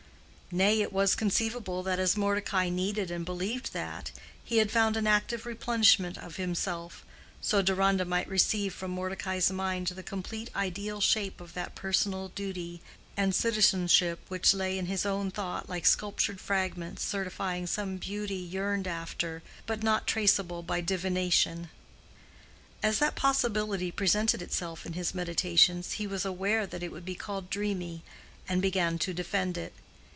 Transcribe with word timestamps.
Nay, 0.53 0.81
it 0.81 0.91
was 0.91 1.15
conceivable 1.15 1.81
that 1.83 1.97
as 1.97 2.17
Mordecai 2.17 2.67
needed 2.67 3.09
and 3.09 3.23
believed 3.23 3.71
that, 3.71 4.11
he 4.43 4.57
had 4.57 4.69
found 4.69 4.97
an 4.97 5.07
active 5.07 5.45
replenishment 5.45 6.17
of 6.17 6.35
himself, 6.35 7.05
so 7.39 7.61
Deronda 7.61 8.03
might 8.03 8.27
receive 8.27 8.73
from 8.73 8.91
Mordecai's 8.91 9.49
mind 9.49 9.87
the 9.87 10.03
complete 10.03 10.49
ideal 10.53 10.99
shape 10.99 11.39
of 11.39 11.53
that 11.53 11.73
personal 11.73 12.27
duty 12.35 12.81
and 13.15 13.33
citizenship 13.33 14.19
which 14.27 14.53
lay 14.53 14.77
in 14.77 14.87
his 14.87 15.05
own 15.05 15.31
thought 15.31 15.69
like 15.69 15.85
sculptured 15.85 16.41
fragments 16.41 17.01
certifying 17.01 17.65
some 17.65 17.95
beauty 17.95 18.35
yearned 18.35 18.87
after 18.87 19.41
but 19.65 19.81
not 19.83 20.05
traceable 20.05 20.61
by 20.61 20.81
divination. 20.81 21.69
As 22.83 22.99
that 22.99 23.15
possibility 23.15 23.89
presented 23.89 24.41
itself 24.41 24.85
in 24.85 24.91
his 24.99 25.15
meditations, 25.15 25.93
he 25.93 26.05
was 26.05 26.25
aware 26.25 26.67
that 26.67 26.83
it 26.83 26.91
would 26.91 27.05
be 27.05 27.15
called 27.15 27.49
dreamy, 27.49 28.03
and 28.49 28.61
began 28.61 28.99
to 28.99 29.13
defend 29.13 29.57
it. 29.57 29.71